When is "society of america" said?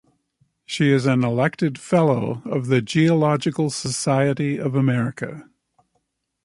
3.69-5.47